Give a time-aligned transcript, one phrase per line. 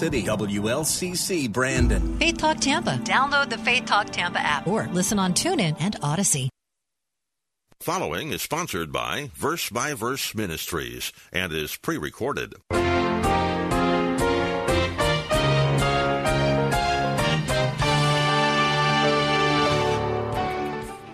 [0.00, 2.16] City WLCC Brandon.
[2.16, 2.98] Faith Talk Tampa.
[3.04, 6.48] Download the Faith Talk Tampa app or listen on TuneIn and Audacy.
[7.82, 12.54] Following is sponsored by Verse by Verse Ministries and is pre recorded.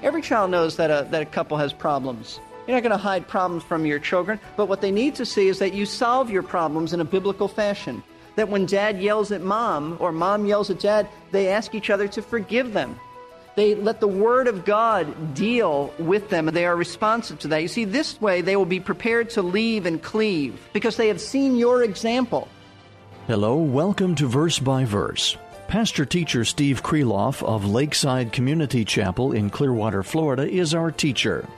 [0.04, 2.38] Every child knows that a, that a couple has problems.
[2.68, 5.48] You're not going to hide problems from your children, but what they need to see
[5.48, 8.04] is that you solve your problems in a biblical fashion.
[8.36, 12.06] That when dad yells at mom or mom yells at dad, they ask each other
[12.08, 12.98] to forgive them.
[13.56, 17.62] They let the Word of God deal with them, and they are responsive to that.
[17.62, 21.20] You see, this way they will be prepared to leave and cleave because they have
[21.20, 22.48] seen your example.
[23.26, 25.38] Hello, welcome to Verse by Verse.
[25.68, 31.48] Pastor teacher Steve Kreloff of Lakeside Community Chapel in Clearwater, Florida, is our teacher.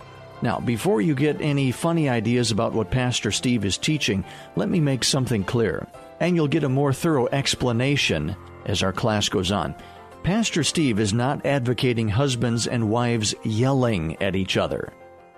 [0.41, 4.25] Now, before you get any funny ideas about what Pastor Steve is teaching,
[4.55, 5.89] let me make something clear,
[6.21, 8.37] and you'll get a more thorough explanation
[8.67, 9.75] as our class goes on.
[10.23, 14.93] Pastor Steve is not advocating husbands and wives yelling at each other.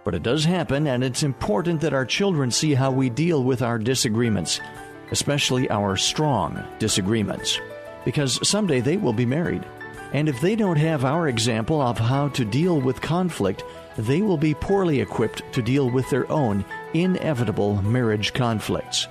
[0.04, 3.60] But it does happen, and it's important that our children see how we deal with
[3.60, 4.60] our disagreements,
[5.10, 7.60] especially our strong disagreements
[8.04, 9.64] because someday they will be married.
[10.12, 13.62] And if they don't have our example of how to deal with conflict,
[13.96, 16.64] they will be poorly equipped to deal with their own
[16.94, 19.06] inevitable marriage conflicts.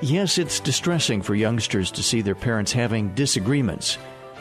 [0.00, 3.96] Yes, it's distressing for youngsters to see their parents having disagreements,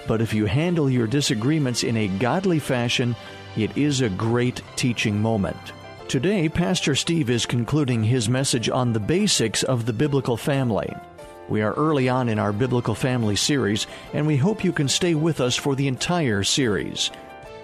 [0.07, 3.15] but if you handle your disagreements in a godly fashion,
[3.55, 5.55] it is a great teaching moment.
[6.07, 10.93] Today, Pastor Steve is concluding his message on the basics of the biblical family.
[11.47, 15.15] We are early on in our Biblical Family series, and we hope you can stay
[15.15, 17.11] with us for the entire series.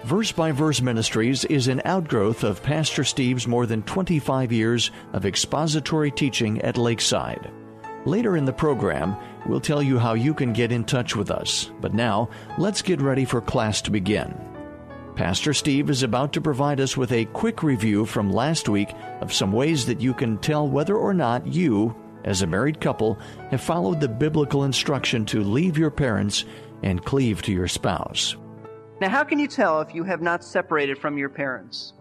[0.04, 5.26] Verse by Verse Ministries is an outgrowth of Pastor Steve's more than 25 years of
[5.26, 7.50] expository teaching at Lakeside.
[8.06, 11.70] Later in the program, we'll tell you how you can get in touch with us.
[11.80, 14.34] But now, let's get ready for class to begin.
[15.16, 19.32] Pastor Steve is about to provide us with a quick review from last week of
[19.32, 21.94] some ways that you can tell whether or not you
[22.24, 23.18] as a married couple,
[23.50, 26.44] have followed the biblical instruction to leave your parents
[26.82, 28.36] and cleave to your spouse.
[29.00, 31.94] Now, how can you tell if you have not separated from your parents?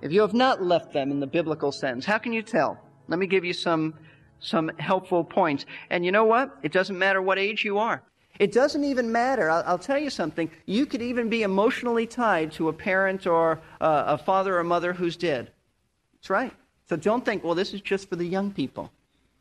[0.00, 2.78] If you have not left them in the biblical sense, how can you tell?
[3.08, 3.94] Let me give you some,
[4.40, 5.66] some helpful points.
[5.90, 6.56] And you know what?
[6.62, 8.02] It doesn't matter what age you are.
[8.38, 9.50] It doesn't even matter.
[9.50, 10.50] I'll, I'll tell you something.
[10.66, 14.92] You could even be emotionally tied to a parent or uh, a father or mother
[14.92, 15.50] who's dead.
[16.14, 16.52] That's right.
[16.88, 18.92] So don't think, well, this is just for the young people.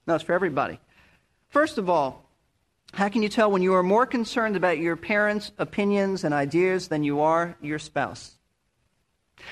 [0.08, 0.80] No, it's for everybody.
[1.50, 2.26] First of all,
[2.94, 6.88] how can you tell when you are more concerned about your parents' opinions and ideas
[6.88, 8.36] than you are your spouse?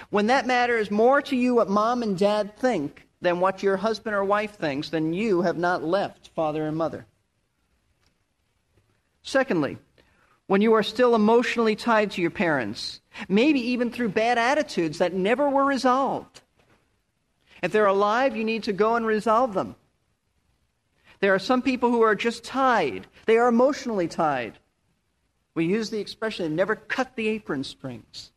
[0.09, 4.15] When that matters more to you what mom and dad think than what your husband
[4.15, 7.05] or wife thinks, then you have not left father and mother.
[9.23, 9.77] Secondly,
[10.47, 15.13] when you are still emotionally tied to your parents, maybe even through bad attitudes that
[15.13, 16.41] never were resolved.
[17.61, 19.75] If they're alive, you need to go and resolve them.
[21.21, 24.59] There are some people who are just tied, they are emotionally tied.
[25.55, 28.31] We use the expression, never cut the apron strings.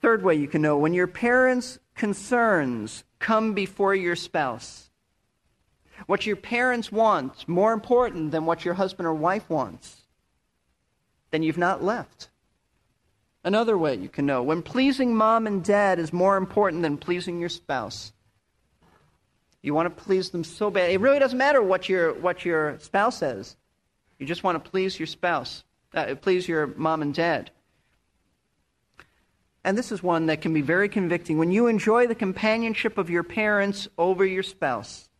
[0.00, 4.88] Third way you can know when your parents' concerns come before your spouse.
[6.06, 10.04] What your parents want more important than what your husband or wife wants,
[11.30, 12.30] then you've not left.
[13.44, 17.40] Another way you can know when pleasing mom and dad is more important than pleasing
[17.40, 18.12] your spouse.
[19.60, 20.90] You want to please them so bad.
[20.90, 23.56] It really doesn't matter what your, what your spouse says.
[24.18, 25.64] You just want to please your spouse,
[25.94, 27.50] uh, please your mom and dad.
[29.68, 31.36] And this is one that can be very convicting.
[31.36, 35.10] When you enjoy the companionship of your parents over your spouse,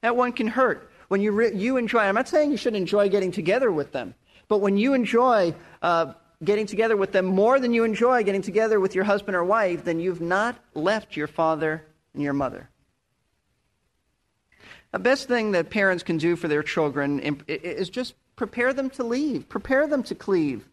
[0.00, 0.90] that one can hurt.
[1.08, 4.14] When you, re- you enjoy, I'm not saying you should enjoy getting together with them,
[4.48, 8.80] but when you enjoy uh, getting together with them more than you enjoy getting together
[8.80, 11.84] with your husband or wife, then you've not left your father
[12.14, 12.70] and your mother.
[14.92, 19.04] The best thing that parents can do for their children is just prepare them to
[19.04, 20.66] leave, prepare them to cleave.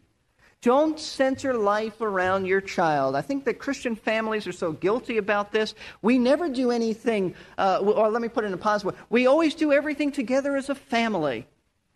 [0.62, 3.16] Don't center life around your child.
[3.16, 5.74] I think that Christian families are so guilty about this.
[6.02, 9.00] We never do anything, uh, or let me put it in a positive way.
[9.08, 11.46] We always do everything together as a family.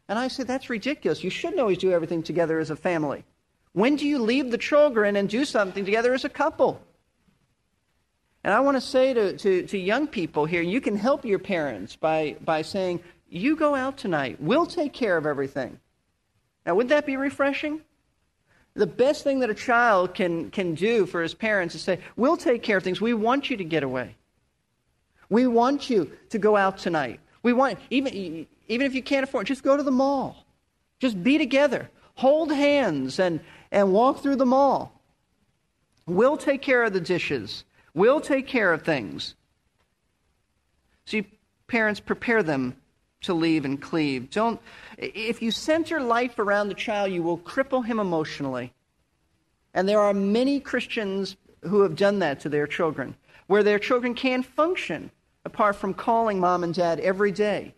[0.08, 1.22] And I say that's ridiculous.
[1.22, 3.24] You shouldn't always do everything together as a family.
[3.72, 6.80] When do you leave the children and do something together as a couple?
[8.44, 11.38] And I want to say to, to, to young people here, you can help your
[11.38, 14.36] parents by, by saying, You go out tonight.
[14.40, 15.78] We'll take care of everything.
[16.64, 17.80] Now, would that be refreshing?
[18.74, 22.36] The best thing that a child can, can do for his parents is say, We'll
[22.36, 23.00] take care of things.
[23.00, 24.16] We want you to get away.
[25.28, 27.20] We want you to go out tonight.
[27.42, 30.44] We want, even, even if you can't afford, just go to the mall.
[30.98, 31.90] Just be together.
[32.16, 33.40] Hold hands and,
[33.70, 35.00] and walk through the mall.
[36.06, 37.64] We'll take care of the dishes.
[37.94, 39.34] We'll take care of things.
[41.06, 41.26] See,
[41.66, 42.76] parents, prepare them
[43.24, 44.30] to leave and cleave.
[44.30, 44.60] Don't,
[44.98, 48.72] if you center life around the child, you will cripple him emotionally.
[49.74, 53.16] And there are many Christians who have done that to their children,
[53.46, 55.10] where their children can't function
[55.44, 57.74] apart from calling mom and dad every day.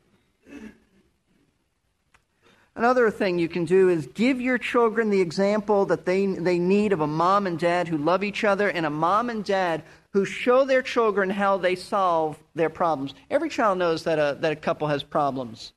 [2.77, 6.93] Another thing you can do is give your children the example that they, they need
[6.93, 9.83] of a mom and dad who love each other and a mom and dad
[10.13, 13.15] who show their children how they solve their problems.
[13.31, 15.73] Every child knows that a, that a couple has problems.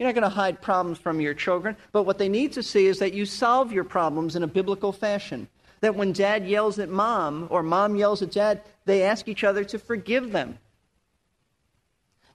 [0.00, 2.86] You're not going to hide problems from your children, but what they need to see
[2.86, 5.46] is that you solve your problems in a biblical fashion.
[5.80, 9.62] That when dad yells at mom or mom yells at dad, they ask each other
[9.62, 10.58] to forgive them.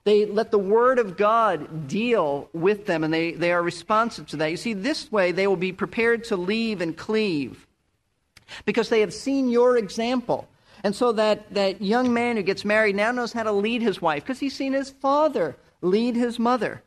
[0.08, 4.38] They let the Word of God deal with them and they, they are responsive to
[4.38, 4.50] that.
[4.50, 7.66] You see, this way they will be prepared to leave and cleave
[8.64, 10.48] because they have seen your example.
[10.82, 14.00] And so that, that young man who gets married now knows how to lead his
[14.00, 16.82] wife because he's seen his father lead his mother.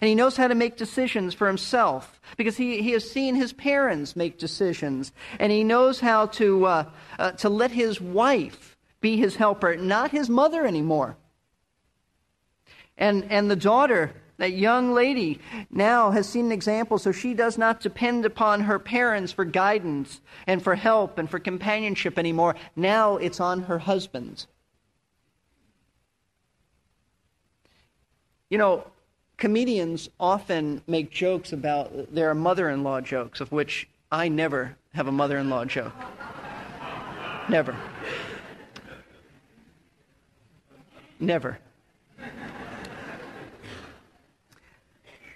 [0.00, 3.52] And he knows how to make decisions for himself because he, he has seen his
[3.52, 5.12] parents make decisions.
[5.38, 6.84] And he knows how to, uh,
[7.18, 11.18] uh, to let his wife be his helper, not his mother anymore.
[13.02, 15.40] And, and the daughter, that young lady,
[15.72, 20.20] now has seen an example so she does not depend upon her parents for guidance
[20.46, 22.54] and for help and for companionship anymore.
[22.76, 24.46] Now it's on her husband.
[28.50, 28.86] You know,
[29.36, 35.08] comedians often make jokes about their mother in law jokes, of which I never have
[35.08, 35.92] a mother in law joke.
[37.48, 37.74] never.
[41.18, 41.58] Never.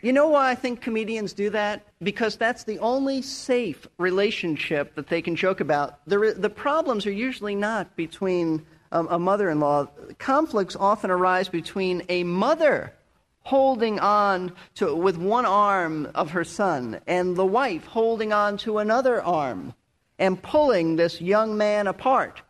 [0.07, 1.85] You know why I think comedians do that?
[2.01, 5.99] Because that's the only safe relationship that they can joke about.
[6.07, 9.89] The, the problems are usually not between um, a mother in law.
[10.21, 12.93] Conflicts often arise between a mother
[13.41, 18.79] holding on to, with one arm of her son and the wife holding on to
[18.79, 19.75] another arm
[20.21, 22.43] and pulling this young man apart.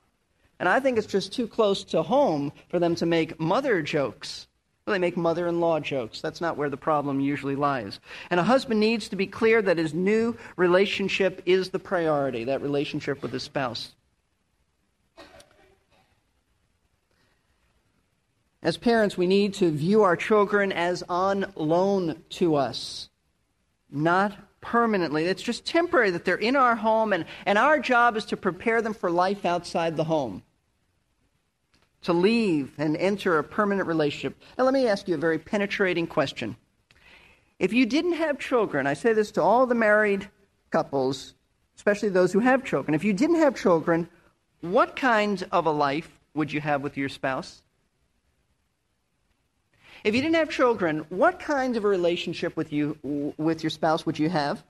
[0.61, 4.47] And I think it's just too close to home for them to make mother jokes
[4.87, 6.21] well, they make mother in law jokes.
[6.21, 7.99] That's not where the problem usually lies.
[8.31, 12.63] And a husband needs to be clear that his new relationship is the priority, that
[12.63, 13.93] relationship with his spouse.
[18.63, 23.09] As parents, we need to view our children as on loan to us,
[23.91, 25.25] not permanently.
[25.25, 28.83] It's just temporary that they're in our home, and, and our job is to prepare
[28.83, 30.45] them for life outside the home
[32.07, 34.41] to leave and enter a permanent relationship.
[34.57, 36.57] Now, let me ask you a very penetrating question.
[37.59, 40.29] If you didn't have children, I say this to all the married
[40.71, 41.35] couples,
[41.75, 42.95] especially those who have children.
[42.95, 44.09] If you didn't have children,
[44.61, 47.63] what kind of a life would you have with your spouse?
[50.05, 54.07] If you didn't have children, what kind of a relationship with you with your spouse
[54.07, 54.63] would you have?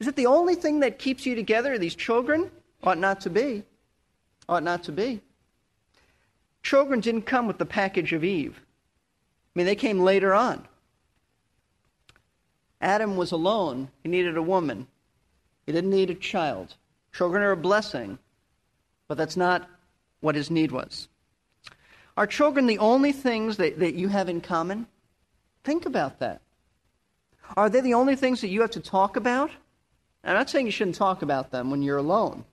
[0.00, 1.76] Is it the only thing that keeps you together?
[1.76, 2.50] These children
[2.82, 3.64] ought not to be.
[4.48, 5.20] Ought not to be.
[6.66, 8.58] Children didn't come with the package of Eve.
[8.58, 10.66] I mean, they came later on.
[12.80, 13.88] Adam was alone.
[14.02, 14.88] He needed a woman.
[15.64, 16.74] He didn't need a child.
[17.12, 18.18] Children are a blessing,
[19.06, 19.70] but that's not
[20.18, 21.06] what his need was.
[22.16, 24.88] Are children the only things that, that you have in common?
[25.62, 26.40] Think about that.
[27.56, 29.52] Are they the only things that you have to talk about?
[30.24, 32.44] I'm not saying you shouldn't talk about them when you're alone.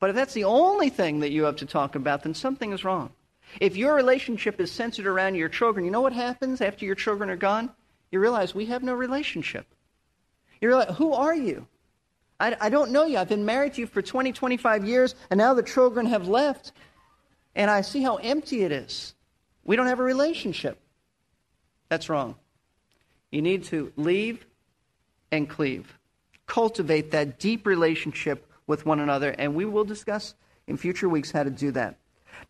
[0.00, 2.82] But if that's the only thing that you have to talk about, then something is
[2.82, 3.12] wrong.
[3.60, 7.30] If your relationship is centered around your children, you know what happens after your children
[7.30, 7.70] are gone?
[8.10, 9.66] You realize we have no relationship.
[10.60, 11.66] You realize, who are you?
[12.38, 13.18] I, I don't know you.
[13.18, 16.72] I've been married to you for 20, 25 years, and now the children have left,
[17.54, 19.14] and I see how empty it is.
[19.64, 20.78] We don't have a relationship.
[21.88, 22.36] That's wrong.
[23.30, 24.46] You need to leave
[25.32, 25.98] and cleave.
[26.46, 30.34] Cultivate that deep relationship with one another, and we will discuss
[30.66, 31.96] in future weeks how to do that.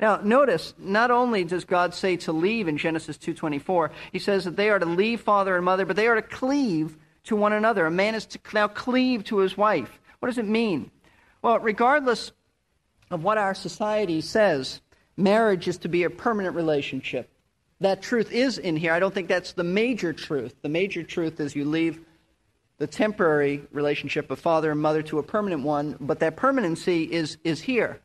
[0.01, 4.57] Now, notice, not only does God say to leave in Genesis 2.24, he says that
[4.57, 7.87] they are to leave father and mother, but they are to cleave to one another.
[7.87, 10.01] A man is to now cleave to his wife.
[10.21, 10.91] What does it mean?
[11.43, 12.33] Well, regardless
[13.11, 14.81] of what our society says,
[15.17, 17.31] marriage is to be a permanent relationship.
[17.81, 18.93] That truth is in here.
[18.93, 20.55] I don't think that's the major truth.
[20.63, 22.01] The major truth is you leave
[22.79, 27.39] the temporary relationship of father and mother to a permanent one, but that permanency is,
[27.45, 28.01] is here.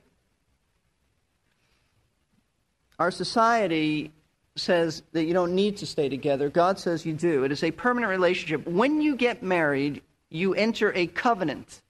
[3.02, 4.12] Our society
[4.56, 6.50] says that you don't need to stay together.
[6.50, 7.44] God says you do.
[7.44, 8.68] It is a permanent relationship.
[8.68, 11.82] When you get married, you enter a covenant.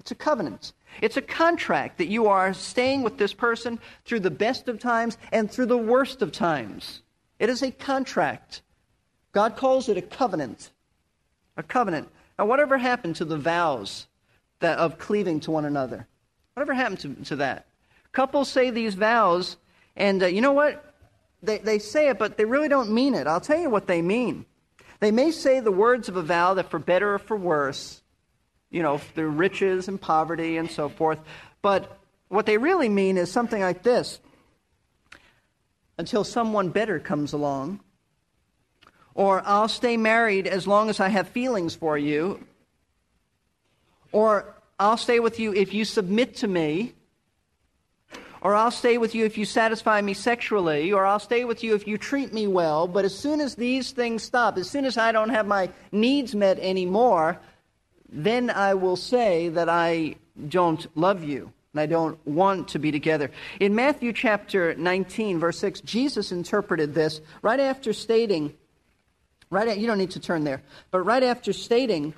[0.00, 0.72] It's a covenant.
[1.00, 5.16] It's a contract that you are staying with this person through the best of times
[5.30, 7.02] and through the worst of times.
[7.38, 8.62] It is a contract.
[9.30, 10.72] God calls it a covenant.
[11.56, 12.08] A covenant.
[12.36, 14.08] Now, whatever happened to the vows
[14.58, 16.08] that, of cleaving to one another?
[16.54, 17.66] Whatever happened to, to that?
[18.10, 19.56] Couples say these vows,
[19.96, 20.94] and uh, you know what?
[21.42, 23.26] They, they say it, but they really don't mean it.
[23.26, 24.46] I'll tell you what they mean.
[25.00, 28.00] They may say the words of a vow that for better or for worse,
[28.70, 31.18] you know, through riches and poverty and so forth,
[31.60, 34.18] but what they really mean is something like this
[35.98, 37.80] until someone better comes along,
[39.14, 42.46] or I'll stay married as long as I have feelings for you,
[44.12, 46.94] or I'll stay with you if you submit to me,
[48.42, 51.74] or I'll stay with you if you satisfy me sexually, or I'll stay with you
[51.74, 52.88] if you treat me well.
[52.88, 56.34] But as soon as these things stop, as soon as I don't have my needs
[56.34, 57.38] met anymore,
[58.08, 60.16] then I will say that I
[60.48, 63.30] don't love you and I don't want to be together.
[63.60, 68.54] In Matthew chapter 19, verse 6, Jesus interpreted this right after stating,
[69.50, 72.12] right at, you don't need to turn there, but right after stating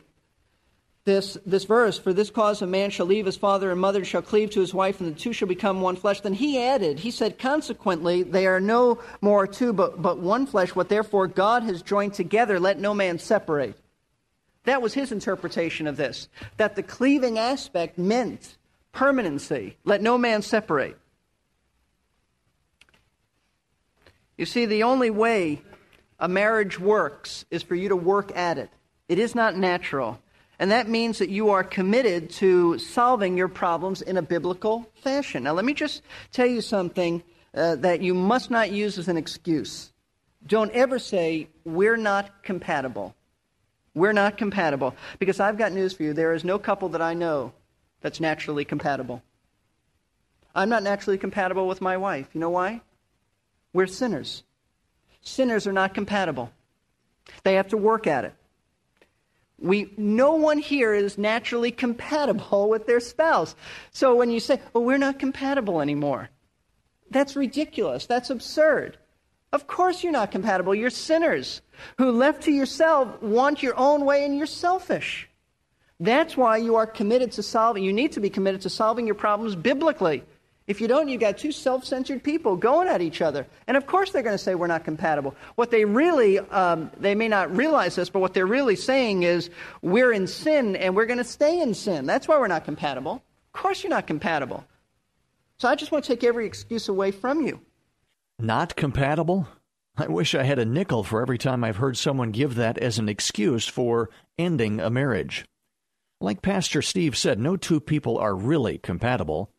[1.05, 4.07] this, this verse, for this cause a man shall leave his father and mother, and
[4.07, 6.21] shall cleave to his wife, and the two shall become one flesh.
[6.21, 10.75] Then he added, he said, consequently, they are no more two, but, but one flesh.
[10.75, 13.77] What therefore God has joined together, let no man separate.
[14.65, 18.57] That was his interpretation of this, that the cleaving aspect meant
[18.93, 19.77] permanency.
[19.85, 20.97] Let no man separate.
[24.39, 25.61] You see, the only way
[26.19, 28.71] a marriage works is for you to work at it.
[29.07, 30.19] It is not natural.
[30.59, 35.45] And that means that you are committed to solving your problems in a biblical fashion.
[35.45, 37.23] Now, let me just tell you something
[37.55, 39.93] uh, that you must not use as an excuse.
[40.47, 43.15] Don't ever say, We're not compatible.
[43.95, 44.95] We're not compatible.
[45.19, 46.13] Because I've got news for you.
[46.13, 47.53] There is no couple that I know
[48.01, 49.23] that's naturally compatible.
[50.55, 52.29] I'm not naturally compatible with my wife.
[52.33, 52.81] You know why?
[53.73, 54.45] We're sinners.
[55.23, 56.53] Sinners are not compatible,
[57.43, 58.35] they have to work at it.
[59.59, 63.55] We, no one here is naturally compatible with their spouse.
[63.91, 66.31] So when you say, well, we're not compatible anymore,
[67.11, 68.07] that's ridiculous.
[68.07, 68.99] That's absurd.
[69.53, 70.75] Of course you're not compatible.
[70.75, 71.63] You're sinners
[71.97, 75.29] who, left to yourself, want your own way and you're selfish.
[76.01, 79.15] That's why you are committed to solving, you need to be committed to solving your
[79.15, 80.25] problems biblically.
[80.67, 83.47] If you don't, you've got two self censored people going at each other.
[83.67, 85.35] And of course, they're going to say we're not compatible.
[85.57, 89.51] What they really, um, they may not realize this, but what they're really saying is
[89.83, 92.07] we're in sin and we're going to stay in sin.
[92.07, 93.23] That's why we're not compatible.
[93.55, 94.65] Of course, you're not compatible.
[95.59, 97.61] So I just want to take every excuse away from you.
[98.39, 99.47] Not compatible?
[99.97, 102.99] I wish I had a nickel for every time I've heard someone give that as
[102.99, 105.45] an excuse for ending a marriage.
[106.21, 109.51] Like Pastor Steve said, no two people are really compatible.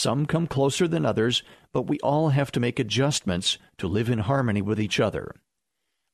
[0.00, 1.42] Some come closer than others,
[1.74, 5.34] but we all have to make adjustments to live in harmony with each other.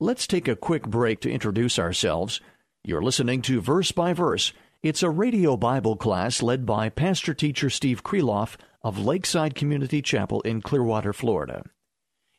[0.01, 2.41] Let's take a quick break to introduce ourselves.
[2.83, 4.53] You're listening to Verse by Verse.
[4.83, 10.41] It's a radio Bible class led by Pastor Teacher Steve Kreloff of Lakeside Community Chapel
[10.41, 11.63] in Clearwater, Florida.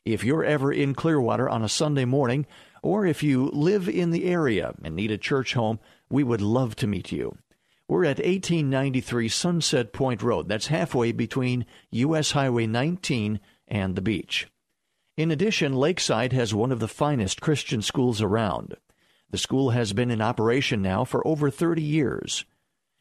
[0.04, 2.44] If you're ever in Clearwater on a Sunday morning,
[2.82, 6.76] or if you live in the area and need a church home, we would love
[6.76, 7.38] to meet you.
[7.88, 10.46] We're at 1893 Sunset Point Road.
[10.46, 12.32] That's halfway between U.S.
[12.32, 14.46] Highway 19 and the beach.
[15.16, 18.76] In addition, Lakeside has one of the finest Christian schools around.
[19.30, 22.44] The school has been in operation now for over 30 years.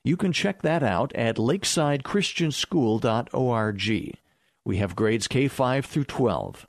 [0.06, 4.18] You can check that out at lakesidechristianschool.org.
[4.64, 6.66] We have grades K 5 through 12.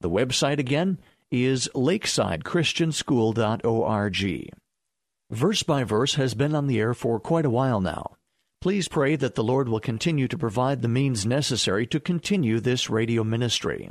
[0.00, 0.98] The website again
[1.30, 4.63] is lakesidechristianschool.org.
[5.34, 8.14] Verse by Verse has been on the air for quite a while now.
[8.60, 12.88] Please pray that the Lord will continue to provide the means necessary to continue this
[12.88, 13.90] radio ministry.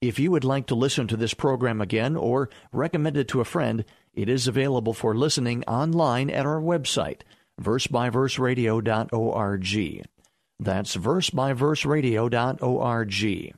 [0.00, 3.44] If you would like to listen to this program again or recommend it to a
[3.44, 7.20] friend, it is available for listening online at our website,
[7.60, 10.06] versebyverseradio.org.
[10.58, 13.54] That's versebyverseradio.org.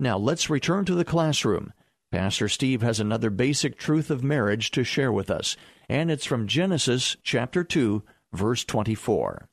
[0.00, 1.72] Now let's return to the classroom.
[2.10, 5.56] Pastor Steve has another basic truth of marriage to share with us
[5.88, 9.48] and it's from Genesis chapter 2, verse 24.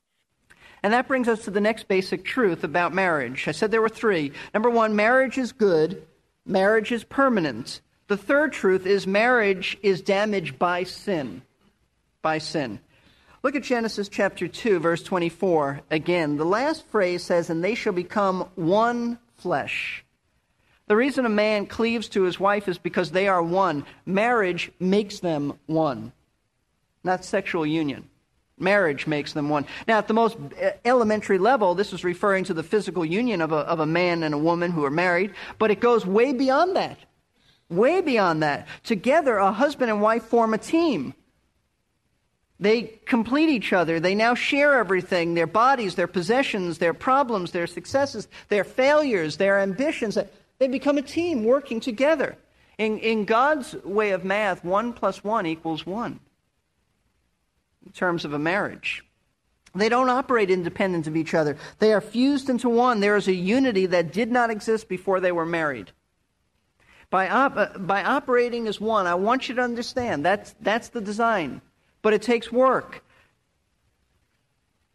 [0.82, 3.46] And that brings us to the next basic truth about marriage.
[3.46, 4.32] I said there were three.
[4.52, 6.06] Number one, marriage is good,
[6.44, 7.80] marriage is permanent.
[8.08, 11.42] The third truth is marriage is damaged by sin.
[12.20, 12.80] By sin.
[13.42, 16.36] Look at Genesis chapter 2, verse 24 again.
[16.36, 20.04] The last phrase says, And they shall become one flesh.
[20.86, 23.84] The reason a man cleaves to his wife is because they are one.
[24.04, 26.12] Marriage makes them one,
[27.04, 28.08] not sexual union.
[28.58, 29.66] Marriage makes them one.
[29.88, 33.52] Now, at the most eh, elementary level, this is referring to the physical union of
[33.52, 36.76] a, of a man and a woman who are married, but it goes way beyond
[36.76, 36.98] that.
[37.68, 38.68] Way beyond that.
[38.84, 41.14] Together, a husband and wife form a team.
[42.60, 43.98] They complete each other.
[43.98, 49.58] They now share everything their bodies, their possessions, their problems, their successes, their failures, their
[49.58, 50.16] ambitions.
[50.58, 52.36] They become a team working together.
[52.78, 56.20] In, in God's way of math, one plus one equals one
[57.84, 59.04] in terms of a marriage.
[59.74, 61.56] They don't operate independent of each other.
[61.78, 63.00] They are fused into one.
[63.00, 65.92] There is a unity that did not exist before they were married.
[67.08, 71.00] By, op- uh, by operating as one, I want you to understand that's, that's the
[71.00, 71.62] design.
[72.02, 73.02] But it takes work.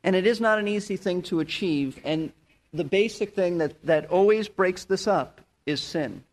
[0.03, 1.99] And it is not an easy thing to achieve.
[2.03, 2.31] And
[2.73, 6.23] the basic thing that, that always breaks this up is sin.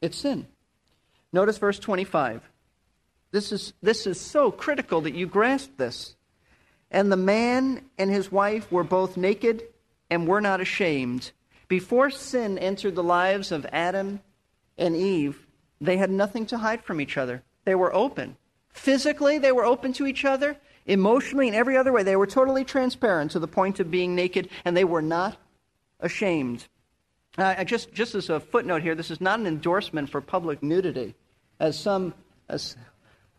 [0.00, 0.46] It's sin.
[1.32, 2.42] Notice verse 25.
[3.34, 6.14] This is, this is so critical that you grasp this.
[6.92, 9.64] And the man and his wife were both naked
[10.08, 11.32] and were not ashamed.
[11.66, 14.20] Before sin entered the lives of Adam
[14.78, 15.48] and Eve,
[15.80, 17.42] they had nothing to hide from each other.
[17.64, 18.36] They were open.
[18.72, 20.56] Physically, they were open to each other.
[20.86, 24.48] Emotionally, in every other way, they were totally transparent to the point of being naked,
[24.64, 25.38] and they were not
[25.98, 26.68] ashamed.
[27.36, 31.16] Uh, just, just as a footnote here, this is not an endorsement for public nudity.
[31.58, 32.14] As some,
[32.48, 32.76] as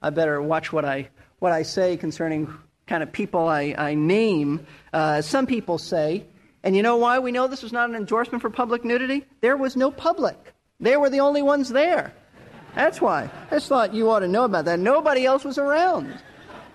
[0.01, 1.09] I better watch what I,
[1.39, 2.53] what I say concerning
[2.87, 4.65] kind of people I, I name.
[4.93, 6.25] Uh, some people say,
[6.63, 9.25] and you know why we know this was not an endorsement for public nudity?
[9.41, 10.53] There was no public.
[10.79, 12.13] They were the only ones there.
[12.73, 13.29] That's why.
[13.49, 14.79] I just thought you ought to know about that.
[14.79, 16.19] Nobody else was around.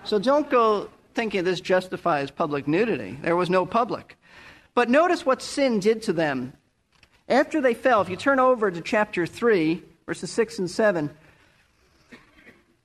[0.04, 3.18] So don't go thinking this justifies public nudity.
[3.20, 4.16] There was no public.
[4.74, 6.54] But notice what sin did to them.
[7.28, 11.10] After they fell, if you turn over to chapter 3, verses 6 and 7,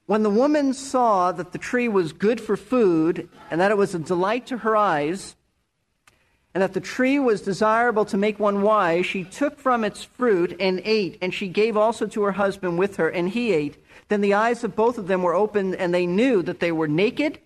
[0.05, 3.95] when the woman saw that the tree was good for food and that it was
[3.95, 5.35] a delight to her eyes,
[6.53, 10.55] and that the tree was desirable to make one wise, she took from its fruit
[10.59, 13.83] and ate, and she gave also to her husband with her, and he ate.
[14.07, 16.87] Then the eyes of both of them were opened, and they knew that they were
[16.87, 17.39] naked,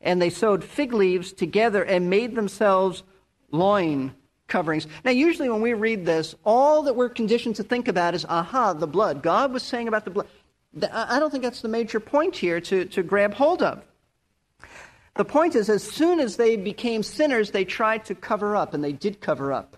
[0.00, 3.02] and they sewed fig leaves together and made themselves
[3.50, 4.14] loin
[4.46, 4.86] coverings.
[5.04, 8.74] Now, usually when we read this, all that we're conditioned to think about is, aha,
[8.74, 9.22] the blood.
[9.22, 10.28] God was saying about the blood.
[10.92, 13.82] I don't think that's the major point here to, to grab hold of.
[15.16, 18.82] The point is, as soon as they became sinners, they tried to cover up, and
[18.82, 19.76] they did cover up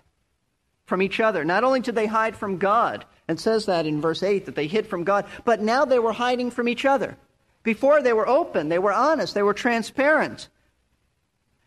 [0.85, 1.43] from each other.
[1.43, 4.67] Not only did they hide from God, and says that in verse 8 that they
[4.67, 7.17] hid from God, but now they were hiding from each other.
[7.63, 10.49] Before they were open, they were honest, they were transparent.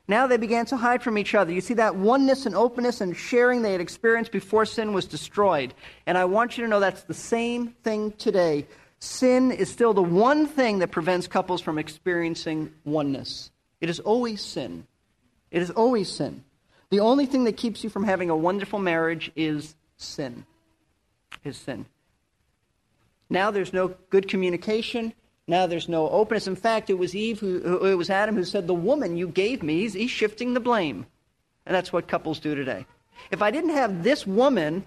[0.06, 1.52] Now they began to hide from each other.
[1.52, 5.74] You see that oneness and openness and sharing they had experienced before sin was destroyed.
[6.06, 8.66] And I want you to know that's the same thing today.
[9.00, 13.50] Sin is still the one thing that prevents couples from experiencing oneness.
[13.80, 14.86] It is always sin.
[15.50, 16.44] It is always sin.
[16.90, 20.44] The only thing that keeps you from having a wonderful marriage is sin.
[21.44, 21.86] Is sin.
[23.30, 25.12] Now there's no good communication.
[25.46, 26.46] Now there's no openness.
[26.46, 29.62] In fact, it was Eve who, it was Adam who said, "The woman you gave
[29.62, 31.06] me, he's, he's shifting the blame,"
[31.66, 32.86] and that's what couples do today.
[33.30, 34.84] If I didn't have this woman,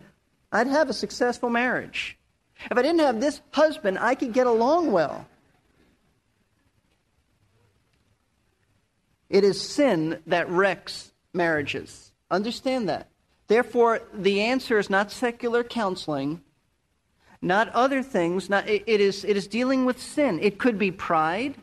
[0.52, 2.18] I'd have a successful marriage.
[2.70, 5.26] If I didn't have this husband, I could get along well.
[9.30, 12.12] It is sin that wrecks marriages.
[12.30, 13.08] Understand that.
[13.48, 16.42] Therefore, the answer is not secular counseling,
[17.42, 18.50] not other things.
[18.50, 20.40] Not, it, it, is, it is dealing with sin.
[20.42, 21.56] It could be pride,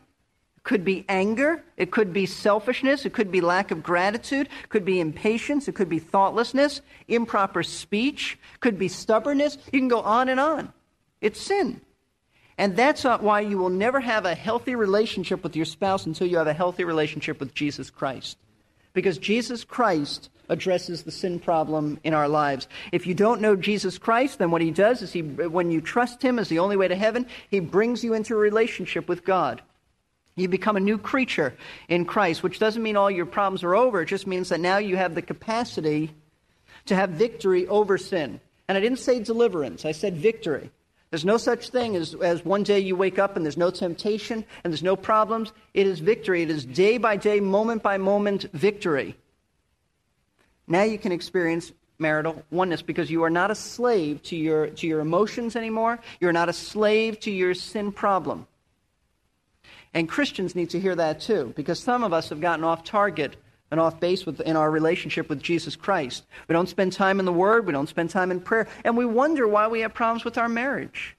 [0.57, 4.69] it could be anger, it could be selfishness, it could be lack of gratitude, it
[4.69, 9.57] could be impatience, it could be thoughtlessness, improper speech, It could be stubbornness.
[9.71, 10.73] You can go on and on.
[11.21, 11.81] It's sin.
[12.57, 16.37] And that's why you will never have a healthy relationship with your spouse until you
[16.37, 18.37] have a healthy relationship with Jesus Christ.
[18.93, 22.67] Because Jesus Christ addresses the sin problem in our lives.
[22.91, 26.21] If you don't know Jesus Christ, then what he does is he when you trust
[26.21, 29.61] him as the only way to heaven, he brings you into a relationship with God.
[30.35, 31.55] You become a new creature
[31.87, 34.01] in Christ, which doesn't mean all your problems are over.
[34.01, 36.13] It just means that now you have the capacity
[36.87, 38.39] to have victory over sin.
[38.67, 40.71] And I didn't say deliverance, I said victory.
[41.09, 44.45] There's no such thing as, as one day you wake up and there's no temptation
[44.63, 45.51] and there's no problems.
[45.73, 46.43] It is victory.
[46.43, 49.15] It is day by day, moment by moment victory.
[50.67, 54.87] Now you can experience marital oneness because you are not a slave to your, to
[54.87, 55.99] your emotions anymore.
[56.19, 58.45] You're not a slave to your sin problem.
[59.93, 63.35] And Christians need to hear that too because some of us have gotten off target
[63.71, 66.25] and off base with, in our relationship with Jesus Christ.
[66.47, 69.05] We don't spend time in the Word, we don't spend time in prayer, and we
[69.05, 71.15] wonder why we have problems with our marriage.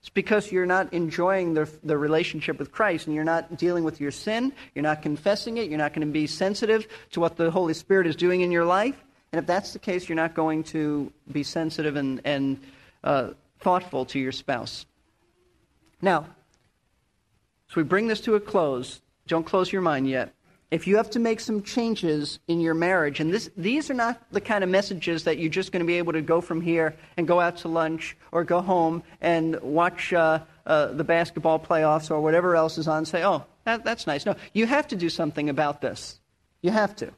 [0.00, 4.00] It's because you're not enjoying the, the relationship with Christ and you're not dealing with
[4.00, 7.50] your sin, you're not confessing it, you're not going to be sensitive to what the
[7.50, 9.02] Holy Spirit is doing in your life.
[9.32, 12.60] And if that's the case, you're not going to be sensitive and, and
[13.02, 13.30] uh,
[13.60, 14.84] thoughtful to your spouse.
[16.02, 16.26] Now,
[17.68, 20.34] so we bring this to a close, don't close your mind yet
[20.74, 24.20] if you have to make some changes in your marriage, and this, these are not
[24.32, 26.96] the kind of messages that you're just going to be able to go from here
[27.16, 32.10] and go out to lunch or go home and watch uh, uh, the basketball playoffs
[32.10, 34.26] or whatever else is on and say, oh, that, that's nice.
[34.26, 36.18] No, you have to do something about this.
[36.60, 37.12] You have to.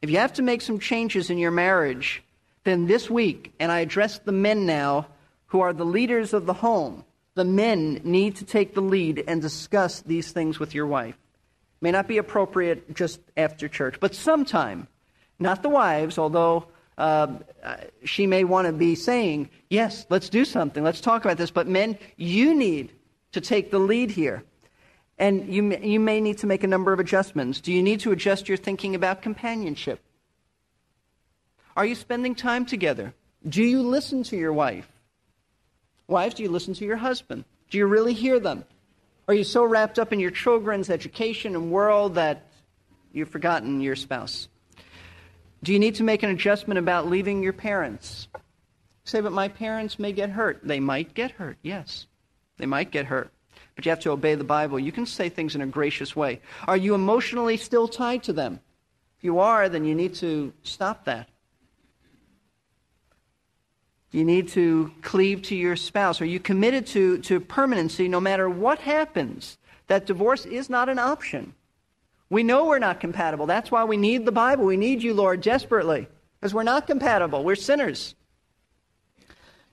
[0.00, 2.22] If you have to make some changes in your marriage,
[2.64, 5.08] then this week, and I address the men now
[5.48, 9.42] who are the leaders of the home, the men need to take the lead and
[9.42, 11.18] discuss these things with your wife.
[11.80, 14.88] May not be appropriate just after church, but sometime.
[15.38, 17.28] Not the wives, although uh,
[18.04, 21.50] she may want to be saying, Yes, let's do something, let's talk about this.
[21.50, 22.92] But men, you need
[23.32, 24.42] to take the lead here.
[25.18, 27.60] And you, may, you may need to make a number of adjustments.
[27.60, 30.00] Do you need to adjust your thinking about companionship?
[31.76, 33.14] Are you spending time together?
[33.48, 34.88] Do you listen to your wife?
[36.08, 37.44] Wives, do you listen to your husband?
[37.70, 38.64] Do you really hear them?
[39.28, 42.48] Are you so wrapped up in your children's education and world that
[43.12, 44.48] you've forgotten your spouse?
[45.62, 48.28] Do you need to make an adjustment about leaving your parents?
[49.04, 50.60] Say, but my parents may get hurt.
[50.64, 52.06] They might get hurt, yes.
[52.56, 53.30] They might get hurt.
[53.76, 54.78] But you have to obey the Bible.
[54.78, 56.40] You can say things in a gracious way.
[56.66, 58.60] Are you emotionally still tied to them?
[59.18, 61.28] If you are, then you need to stop that.
[64.10, 66.20] You need to cleave to your spouse?
[66.20, 69.58] Are you committed to, to permanency no matter what happens?
[69.88, 71.54] That divorce is not an option.
[72.30, 73.46] We know we're not compatible.
[73.46, 74.64] That's why we need the Bible.
[74.64, 76.08] We need you, Lord, desperately,
[76.40, 77.44] because we're not compatible.
[77.44, 78.14] We're sinners.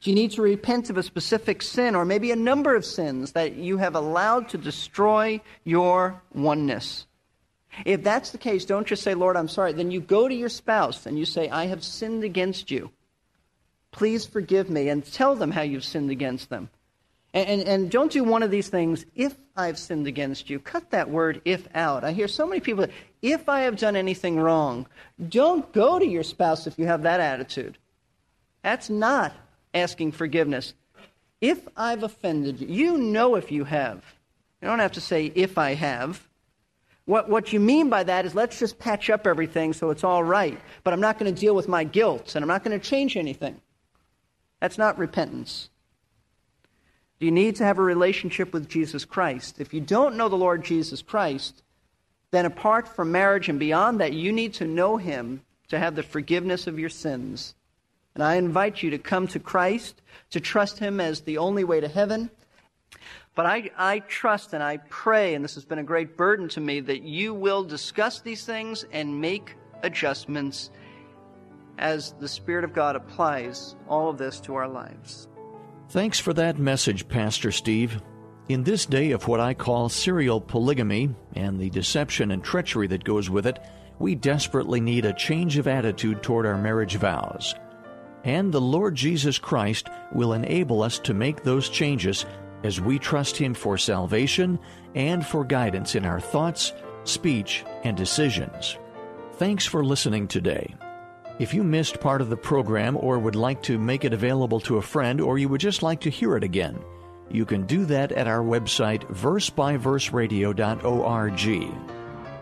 [0.01, 3.31] Do you need to repent of a specific sin or maybe a number of sins
[3.31, 7.07] that you have allowed to destroy your oneness?
[7.85, 9.73] If that's the case, don't just say, Lord, I'm sorry.
[9.73, 12.91] Then you go to your spouse and you say, I have sinned against you.
[13.95, 16.69] Please forgive me, and tell them how you've sinned against them.
[17.33, 20.59] And, and, and, don't do one of these things, if I've sinned against you.
[20.59, 22.03] Cut that word if out.
[22.03, 22.87] I hear so many people,
[23.21, 24.85] if I have done anything wrong,
[25.29, 27.77] don't go to your spouse if you have that attitude.
[28.63, 29.33] That's not
[29.73, 30.73] asking forgiveness.
[31.39, 34.03] If I've offended you, you know if you have.
[34.61, 36.27] You don't have to say, if I have.
[37.05, 40.23] What, what you mean by that is let's just patch up everything so it's all
[40.23, 42.85] right, but I'm not going to deal with my guilt and I'm not going to
[42.85, 43.61] change anything.
[44.65, 45.69] That's not repentance.
[47.19, 49.61] You need to have a relationship with Jesus Christ?
[49.61, 51.61] If you don't know the Lord Jesus Christ,
[52.31, 56.01] then apart from marriage and beyond that, you need to know Him to have the
[56.01, 57.53] forgiveness of your sins.
[58.15, 60.01] And I invite you to come to Christ,
[60.31, 62.31] to trust Him as the only way to heaven.
[63.35, 66.59] But I, I trust and I pray, and this has been a great burden to
[66.59, 70.71] me, that you will discuss these things and make adjustments
[71.77, 75.27] as the Spirit of God applies all of this to our lives.
[75.89, 78.01] Thanks for that message, Pastor Steve.
[78.47, 83.03] In this day of what I call serial polygamy and the deception and treachery that
[83.03, 83.59] goes with it,
[83.97, 87.55] we desperately need a change of attitude toward our marriage vows.
[88.23, 92.25] And the Lord Jesus Christ will enable us to make those changes
[92.63, 94.59] as we trust Him for salvation
[94.95, 98.77] and for guidance in our thoughts, speech, and decisions.
[99.33, 100.73] Thanks for listening today.
[101.37, 104.77] If you missed part of the program or would like to make it available to
[104.77, 106.81] a friend or you would just like to hear it again,
[107.29, 111.45] you can do that at our website, versebyverseradio.org.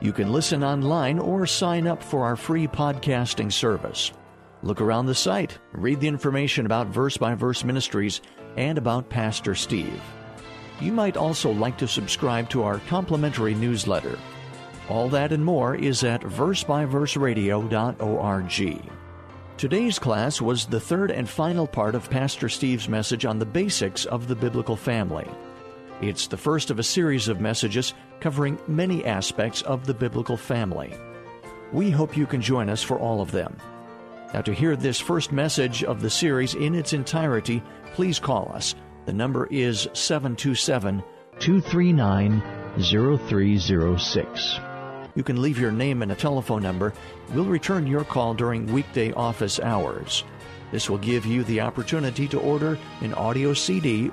[0.02, 4.12] You can listen online or sign up for our free podcasting service.
[4.62, 8.22] Look around the site, read the information about Verse by Verse Ministries
[8.58, 10.00] and about Pastor Steve.
[10.80, 14.20] You might also like to subscribe to our complimentary newsletter.
[14.90, 18.90] All that and more is at versebyverseradio.org.
[19.56, 24.04] Today's class was the third and final part of Pastor Steve's message on the basics
[24.06, 25.26] of the biblical family.
[26.02, 30.94] It's the first of a series of messages covering many aspects of the biblical family.
[31.72, 33.56] We hope you can join us for all of them.
[34.34, 38.76] Now, to hear this first message of the series in its entirety, please call us.
[39.06, 41.02] The number is 727
[41.40, 42.44] 239
[42.80, 44.73] 0306.
[45.16, 46.94] You can leave your name and a telephone number.
[47.34, 50.24] We'll return your call during weekday office hours.
[50.72, 54.12] This will give you the opportunity to order an audio CD.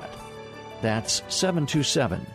[0.83, 2.27] That's 727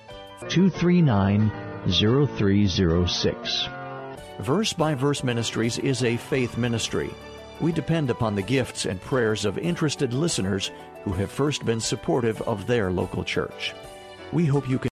[0.50, 1.52] 239
[1.88, 3.68] 0306.
[4.40, 7.12] Verse by Verse Ministries is a faith ministry.
[7.62, 10.72] We depend upon the gifts and prayers of interested listeners
[11.04, 13.74] who have first been supportive of their local church.
[14.34, 14.84] We hope you can